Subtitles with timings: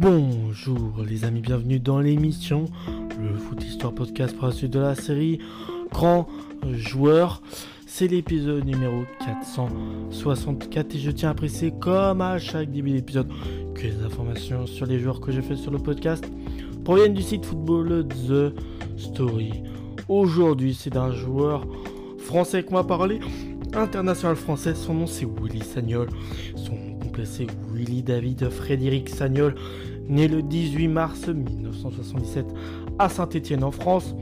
[0.00, 2.66] Bonjour les amis, bienvenue dans l'émission,
[3.20, 5.40] le Foot Histoire Podcast pour la suite de la série
[5.90, 6.28] Grand
[6.70, 7.42] Joueur.
[7.84, 13.26] C'est l'épisode numéro 464 et je tiens à préciser comme à chaque début d'épisode
[13.74, 16.24] que les informations sur les joueurs que j'ai fait sur le podcast
[16.84, 18.54] proviennent du site football The
[18.96, 19.64] Story.
[20.08, 21.66] Aujourd'hui c'est d'un joueur
[22.18, 23.18] français qu'on va parler,
[23.74, 26.08] international français, son nom c'est Willy Sagnol,
[26.54, 29.56] son complet c'est Willy David Frédéric Sagnol,
[30.08, 32.46] né le 18 mars 1977
[32.98, 34.14] à Saint-Étienne en France.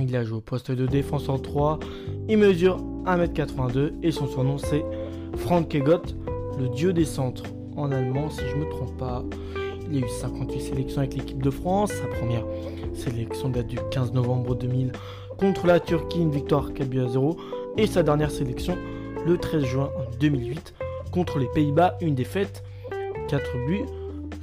[0.00, 1.78] Il a joué au poste de défense en 3,
[2.28, 4.84] il mesure 1m82 et son surnom c'est
[5.36, 6.02] Frank Kegot,
[6.58, 7.44] le dieu des centres
[7.76, 9.24] en allemand si je ne me trompe pas.
[9.90, 11.92] Il a eu 58 sélections avec l'équipe de France.
[11.92, 12.44] Sa première
[12.94, 14.92] sélection date du 15 novembre 2000
[15.38, 17.36] contre la Turquie, une victoire 4 buts à 0.
[17.76, 18.76] Et sa dernière sélection
[19.26, 19.90] le 13 juin
[20.20, 20.74] 2008
[21.12, 22.64] contre les Pays-Bas, une défaite
[23.28, 23.84] 4 buts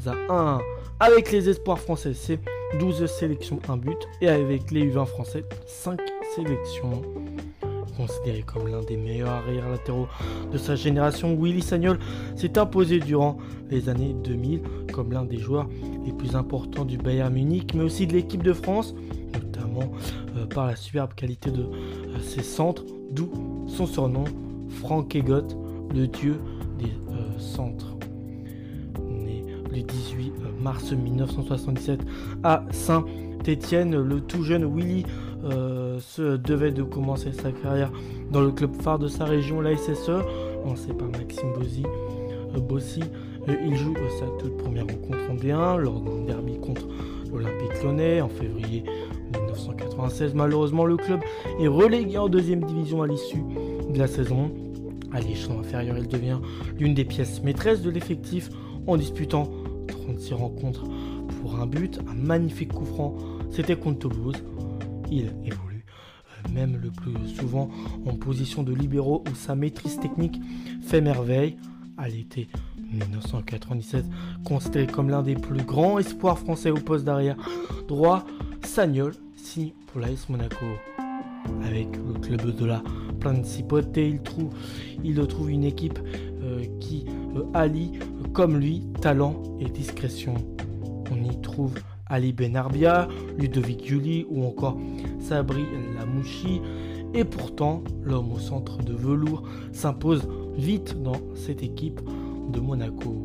[0.08, 0.60] à 1.
[1.00, 2.40] Avec les espoirs français, c'est
[2.80, 3.98] 12 sélections, 1 but.
[4.22, 6.00] Et avec les U20 français, 5
[6.36, 7.02] sélections.
[7.98, 10.08] Considéré comme l'un des meilleurs arrières latéraux
[10.52, 12.00] de sa génération, Willy Sagnol
[12.36, 13.38] s'est imposé durant
[13.70, 15.68] les années 2000 comme l'un des joueurs
[16.06, 18.96] les plus importants du Bayern Munich, mais aussi de l'équipe de France,
[19.34, 19.92] notamment
[20.38, 23.32] euh, par la superbe qualité de euh, ses centres, d'où
[23.68, 24.24] son surnom
[24.70, 25.48] Frank Egot,
[25.94, 26.40] le dieu
[26.80, 27.91] des euh, centres.
[29.72, 32.02] Le 18 mars 1977
[32.44, 35.06] à Saint-Étienne, le tout jeune Willy
[35.46, 37.92] euh, se devait de commencer sa carrière
[38.32, 40.12] dans le club phare de sa région, la SSE,
[40.66, 41.84] lancé par Maxime Bossi.
[42.56, 43.02] Euh, Bossi
[43.48, 46.88] euh, il joue sa toute première rencontre en D1 lors d'un derby contre
[47.32, 48.84] l'Olympique Lyonnais en février
[49.34, 50.36] 1996.
[50.36, 51.22] Malheureusement, le club
[51.60, 53.44] est relégué en deuxième division à l'issue
[53.90, 54.52] de la saison.
[55.14, 56.40] À l'échelon inférieur, il devient
[56.78, 58.50] l'une des pièces maîtresses de l'effectif
[58.88, 59.50] en disputant
[59.88, 60.86] 36 rencontres
[61.42, 63.16] pour un but, un magnifique coup franc.
[63.52, 64.42] C'était contre Toulouse
[65.12, 65.86] il évolue
[66.46, 67.70] euh, même le plus souvent
[68.06, 70.40] en position de libéraux où sa maîtrise technique
[70.82, 71.58] fait merveille.
[71.98, 72.48] À l'été
[72.94, 74.06] 1997,
[74.44, 77.36] considéré comme l'un des plus grands espoirs français au poste d'arrière
[77.88, 78.26] droit,
[78.64, 80.66] Sagnol signe pour l'AS Monaco.
[81.64, 82.82] Avec le club de la
[83.20, 84.50] Principauté, il trouve,
[85.04, 86.00] il trouve une équipe
[86.42, 87.06] euh, qui
[87.54, 87.92] allie,
[88.34, 90.36] comme lui, talent et discrétion.
[91.12, 91.74] On y trouve
[92.08, 94.78] Ali Benarbia, Ludovic Yuli ou encore
[95.20, 95.64] Sabri
[95.98, 96.62] Lamouchi.
[97.14, 99.44] Et pourtant, l'homme au centre de velours
[99.74, 100.28] s'impose
[100.58, 102.02] vite dans cette équipe
[102.52, 103.22] de Monaco.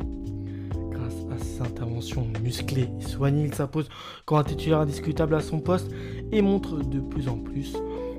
[0.91, 3.89] Grâce à ses interventions musclées et soignées, il s'impose
[4.25, 5.89] comme un titulaire indiscutable à son poste
[6.31, 7.73] et montre de plus en plus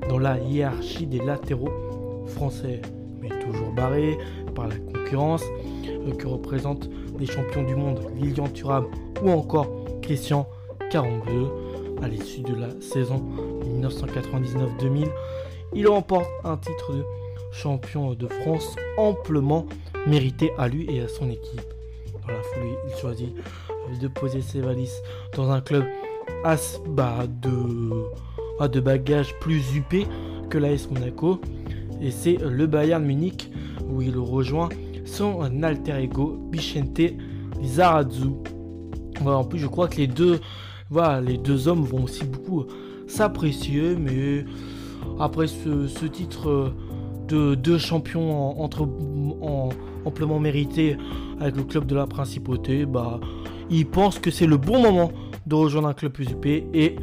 [0.08, 1.70] dans la hiérarchie des latéraux
[2.28, 2.80] français,
[3.20, 4.18] mais toujours barré
[4.54, 5.44] par la concurrence
[5.86, 8.86] euh, que représentent les champions du monde Lilian Thuram
[9.22, 9.68] ou encore
[10.02, 10.48] Christian
[10.90, 13.22] 42 à l'issue de la saison
[13.80, 15.08] 1999-2000.
[15.74, 17.04] Il remporte un titre de
[17.52, 19.66] champion de France amplement
[20.06, 21.62] mérité à lui et à son équipe.
[22.22, 23.34] Dans la foulée, il choisit
[24.00, 25.02] de poser ses valises
[25.34, 25.84] dans un club
[26.44, 26.56] à
[27.26, 30.06] de, de bagages plus huppé
[30.50, 31.40] que l'AS Monaco.
[32.00, 33.50] Et c'est le Bayern Munich
[33.88, 34.68] où il rejoint
[35.04, 37.00] son alter ego Bichente
[37.64, 38.30] Zarazzu.
[39.24, 40.40] en plus, je crois que les deux
[40.90, 42.64] voilà, les deux hommes vont aussi beaucoup
[43.06, 44.46] s'apprécier, mais
[45.20, 46.72] après ce, titre
[47.28, 47.78] de deux
[50.04, 50.96] amplement mérité
[51.40, 53.20] avec le club de la principauté, bah,
[53.70, 55.12] ils pensent que c'est le bon moment
[55.46, 56.28] de rejoindre un club plus
[56.72, 56.96] et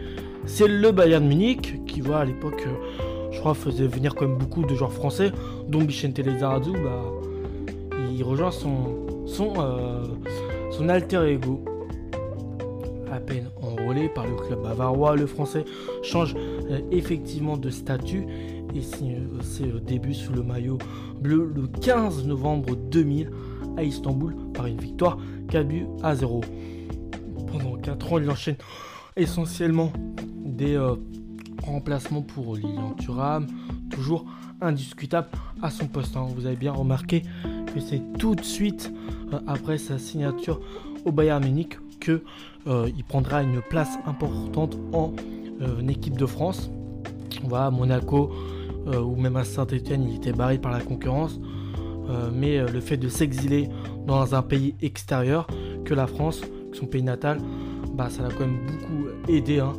[0.45, 2.67] c'est le Bayern Munich qui voit à l'époque,
[3.35, 5.31] je crois, faisait venir quand même beaucoup de joueurs français,
[5.67, 7.03] dont Bichente Lizarazu, bah,
[8.11, 10.05] il rejoint son, son, euh,
[10.71, 11.63] son alter ego
[13.11, 15.65] à peine enrôlé par le club bavarois, le français
[16.01, 18.25] change euh, effectivement de statut
[18.73, 20.77] et signe ses débuts sous le maillot
[21.19, 23.29] bleu le 15 novembre 2000
[23.77, 25.17] à Istanbul par une victoire
[25.49, 26.41] 4 buts à 0.
[27.51, 28.55] Pendant 4 ans, il enchaîne
[29.15, 29.91] essentiellement
[30.43, 30.95] des euh,
[31.65, 33.47] remplacements pour Lilian Thuram,
[33.89, 34.25] toujours
[34.61, 35.27] indiscutable
[35.61, 36.15] à son poste.
[36.15, 36.27] Hein.
[36.35, 37.23] Vous avez bien remarqué
[37.73, 38.91] que c'est tout de suite
[39.33, 40.59] euh, après sa signature
[41.05, 42.23] au Bayern Munich que
[42.67, 45.13] euh, il prendra une place importante en
[45.61, 46.69] euh, équipe de France.
[47.43, 48.31] Voilà, à Monaco
[48.87, 51.39] ou même à Saint-Etienne, il était barré par la concurrence.
[52.31, 53.67] mais le fait de s'exiler
[54.05, 55.47] dans un pays extérieur
[55.85, 56.41] que la France,
[56.71, 57.39] son pays natal,
[57.95, 59.59] bah, ça l'a quand même beaucoup aidé.
[59.59, 59.73] Hein.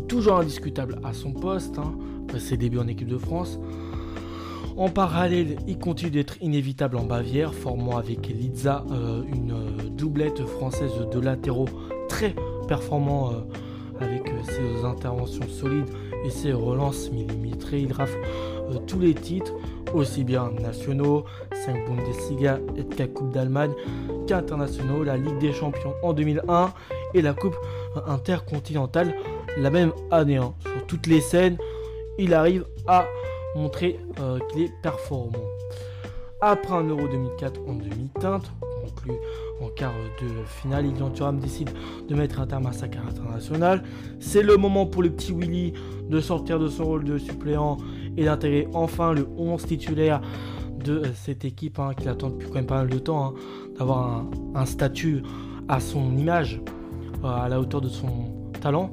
[0.00, 1.94] Toujours indiscutable à son poste, hein,
[2.38, 3.58] ses débuts en équipe de France.
[4.76, 10.44] En parallèle, il continue d'être inévitable en Bavière, formant avec Liza euh, une euh, doublette
[10.44, 11.68] française de latéraux
[12.08, 12.34] très
[12.66, 13.32] performant
[14.00, 15.88] avec ses interventions solides
[16.24, 17.80] et ses relances millimétrées.
[17.80, 18.18] Il rafle
[18.86, 19.52] tous les titres,
[19.92, 23.72] aussi bien nationaux, 5 Bundesliga et 4 Coupe d'Allemagne,
[24.26, 26.72] qu'internationaux, la Ligue des Champions en 2001
[27.14, 27.56] et la Coupe
[28.06, 29.14] intercontinentale
[29.56, 30.36] la même année.
[30.36, 30.54] Hein.
[30.62, 31.56] Sur toutes les scènes,
[32.18, 33.06] il arrive à
[33.56, 35.44] montrer euh, qu'il est performant.
[36.40, 38.50] Après un Euro 2004 en demi-teinte,
[38.82, 39.12] conclu
[39.62, 41.70] en quart de finale, Ilian Thuram décide
[42.06, 43.82] de mettre un terme à sa carrière internationale.
[44.20, 45.72] C'est le moment pour le petit Willy
[46.08, 47.78] de sortir de son rôle de suppléant
[48.16, 50.20] et d'intégrer enfin le 11 titulaire
[50.84, 53.34] de euh, cette équipe hein, qui attend depuis quand même pas mal de temps hein,
[53.78, 55.22] d'avoir un, statut
[55.68, 56.60] à son image,
[57.24, 58.92] euh, à la hauteur de son talent.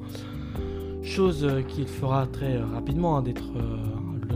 [1.03, 3.51] Chose euh, qu'il fera très rapidement hein, d'être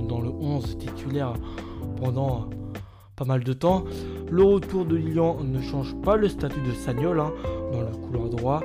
[0.08, 1.34] dans le 11 titulaire
[1.98, 2.50] pendant
[3.16, 3.86] pas mal de temps.
[4.30, 7.18] Le retour de Lilian ne change pas le statut de Sagnol
[7.72, 8.62] dans le couloir droit,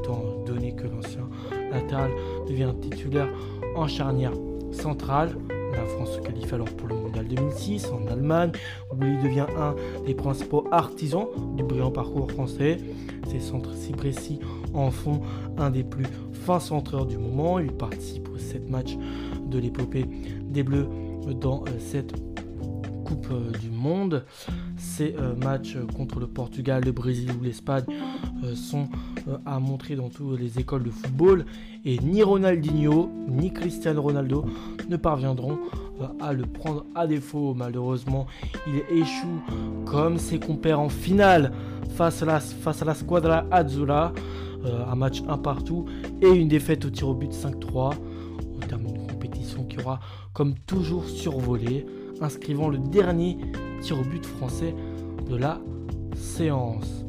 [0.00, 1.28] étant donné que l'ancien
[1.70, 2.10] latéral
[2.48, 3.28] devient titulaire
[3.76, 4.32] en charnière
[4.72, 5.36] centrale.
[5.76, 8.52] La France se qualifie alors pour le Mondial 2006 en Allemagne,
[8.92, 9.74] où il devient un
[10.06, 11.26] des principaux artisans
[11.56, 12.78] du brillant parcours français.
[13.28, 14.40] Ses centres si précis
[14.72, 15.20] en font
[15.56, 17.58] un des plus fins centreurs du moment.
[17.58, 18.96] Il participe aux 7 matchs
[19.46, 20.06] de l'épopée
[20.42, 20.88] des Bleus
[21.40, 22.33] dans euh, cette
[23.30, 24.24] Euh, du Monde.
[24.76, 27.84] Ces euh, matchs contre le Portugal, le Brésil ou l'Espagne
[28.54, 28.88] sont
[29.46, 31.46] à montrer dans toutes les écoles de football
[31.84, 34.44] et ni Ronaldinho ni Cristiano Ronaldo
[34.88, 35.58] ne parviendront
[36.20, 37.54] à le prendre à défaut.
[37.54, 38.26] Malheureusement,
[38.66, 39.40] il échoue
[39.86, 41.52] comme ses compères en finale
[41.96, 44.12] face à la, face à la Squadra Azzurra,
[44.64, 45.86] un match un partout
[46.20, 47.94] et une défaite au tir au but 5-3
[48.56, 50.00] au terme d'une compétition qui aura
[50.34, 51.86] comme toujours survolé,
[52.20, 53.38] inscrivant le dernier
[53.80, 54.74] tir au but français
[55.28, 55.60] de la
[56.16, 57.04] séance.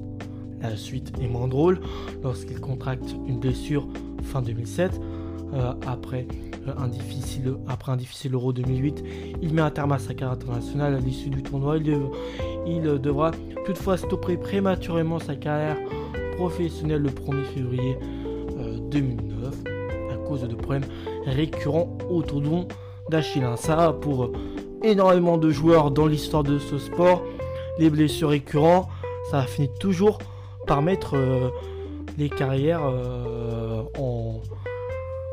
[0.62, 1.80] La suite est moins drôle
[2.24, 3.88] lorsqu'il contracte une blessure
[4.24, 5.00] fin 2007.
[5.54, 6.28] Euh, après,
[6.68, 9.04] euh, un difficile, après un difficile Euro 2008,
[9.42, 11.78] il met un terme à sa carrière internationale à l'issue du tournoi.
[11.78, 13.32] Il, devra
[13.66, 15.78] toutefois stopper prématurément sa carrière
[16.36, 17.98] professionnelle le 1er février
[18.90, 20.86] 2009 euh, à cause de problèmes
[21.26, 22.68] récurrents au tendon
[23.10, 23.46] d'Achille.
[23.58, 24.32] Ça, pour
[24.86, 27.24] énormément de joueurs dans l'histoire de ce sport,
[27.80, 28.88] les blessures récurrentes,
[29.32, 30.20] ça finit toujours
[30.68, 31.50] par mettre euh,
[32.18, 34.42] les carrières euh, en.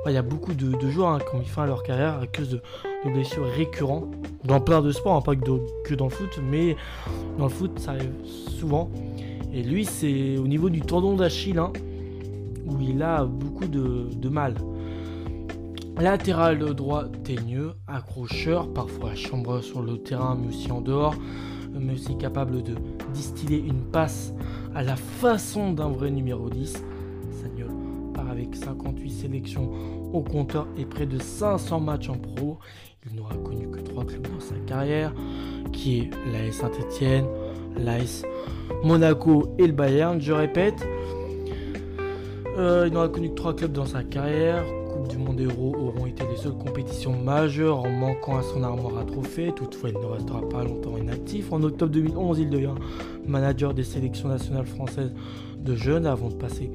[0.07, 2.27] Il y a beaucoup de, joueurs hein, qui ont mis fin à leur carrière à
[2.27, 2.61] cause de,
[3.09, 4.07] blessures récurrentes
[4.43, 6.77] dans plein de sports, hein, pas que, dans le foot, mais
[7.39, 8.11] dans le foot ça arrive
[8.59, 8.91] souvent.
[9.55, 11.73] Et lui, c'est au niveau du tendon d'Achille hein,
[12.67, 14.57] où il a beaucoup de mal.
[16.01, 21.15] Latéral droit teigneux, accrocheur, parfois chambre sur le terrain mais aussi en dehors,
[21.79, 22.75] mais aussi capable de
[23.13, 24.33] distiller une passe
[24.75, 26.83] à la façon d'un vrai numéro 10.
[27.43, 27.71] Sagnol
[28.15, 29.71] part avec 58 sélections
[30.13, 32.59] au compteur et près de 500 matchs en pro.
[33.07, 35.13] Il n'aura connu que 3 clubs dans sa carrière,
[35.73, 37.27] qui est l'AS Saint-Etienne,
[37.77, 38.25] l'AS
[38.85, 40.87] Monaco et le Bayern, je répète.
[42.57, 44.65] Euh, il n'aura connu que 3 clubs dans sa carrière,
[45.13, 49.05] du Monde Euro auront été les seules compétitions majeures en manquant à son armoire à
[49.05, 49.53] trophées.
[49.55, 51.53] Toutefois, il ne restera pas longtemps inactif.
[51.53, 52.75] En octobre 2011, il devient
[53.27, 55.13] manager des sélections nationales françaises
[55.59, 56.71] de jeunes avant de passer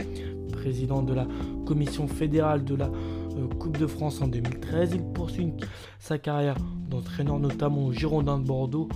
[0.51, 1.25] président de la
[1.65, 4.91] commission fédérale de la euh, Coupe de France en 2013.
[4.93, 5.53] Il poursuit
[5.97, 6.57] sa carrière
[6.89, 8.87] d'entraîneur notamment au Girondin de Bordeaux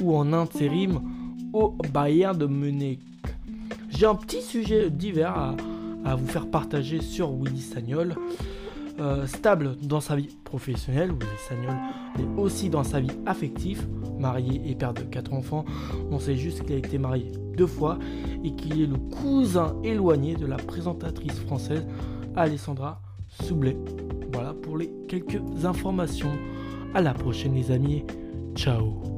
[0.00, 1.02] ou en intérim
[1.52, 3.00] au Bayern de Munich.
[3.90, 5.54] J'ai un petit sujet divers à,
[6.06, 8.14] à vous faire partager sur Willy Sagnol.
[8.98, 11.76] Euh, stable dans sa vie professionnelle, Willy Sagnol
[12.16, 13.86] mais aussi dans sa vie affective,
[14.18, 15.66] marié et père de quatre enfants.
[16.10, 17.98] On sait juste qu'il a été marié deux fois
[18.42, 21.86] et qu'il est le cousin éloigné de la présentatrice française
[22.36, 23.02] Alessandra
[23.42, 23.76] Soublé.
[24.32, 26.32] Voilà pour les quelques informations.
[26.94, 28.04] À la prochaine les amis.
[28.54, 29.15] Ciao